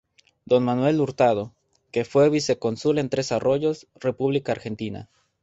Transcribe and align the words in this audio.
Don 0.45 0.63
Manuel 0.63 0.99
Hurtado, 0.99 1.53
que 1.91 2.05
fue 2.05 2.31
vicecónsul 2.31 2.97
en 2.97 3.07
Tres 3.09 3.31
Arroyos, 3.31 3.85
República 3.99 4.51
Argentina. 4.51 5.09